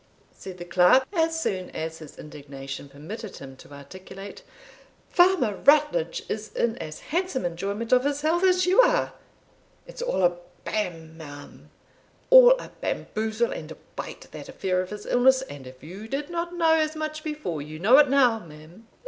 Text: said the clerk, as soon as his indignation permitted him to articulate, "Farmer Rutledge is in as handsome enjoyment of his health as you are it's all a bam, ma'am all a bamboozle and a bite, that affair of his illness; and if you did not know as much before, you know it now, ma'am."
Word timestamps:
said 0.31 0.57
the 0.57 0.65
clerk, 0.65 1.03
as 1.13 1.39
soon 1.39 1.69
as 1.75 1.99
his 1.99 2.17
indignation 2.17 2.89
permitted 2.89 3.37
him 3.37 3.55
to 3.55 3.71
articulate, 3.71 4.41
"Farmer 5.07 5.53
Rutledge 5.57 6.23
is 6.27 6.51
in 6.53 6.75
as 6.79 7.01
handsome 7.13 7.45
enjoyment 7.45 7.91
of 7.91 8.03
his 8.03 8.21
health 8.21 8.43
as 8.43 8.65
you 8.65 8.81
are 8.81 9.13
it's 9.85 10.01
all 10.01 10.23
a 10.23 10.37
bam, 10.65 11.15
ma'am 11.19 11.69
all 12.31 12.57
a 12.59 12.69
bamboozle 12.81 13.51
and 13.51 13.69
a 13.71 13.77
bite, 13.95 14.25
that 14.31 14.49
affair 14.49 14.81
of 14.81 14.89
his 14.89 15.05
illness; 15.05 15.43
and 15.43 15.67
if 15.67 15.83
you 15.83 16.07
did 16.07 16.31
not 16.31 16.55
know 16.55 16.73
as 16.79 16.95
much 16.95 17.23
before, 17.23 17.61
you 17.61 17.77
know 17.77 17.99
it 17.99 18.09
now, 18.09 18.39
ma'am." 18.39 18.87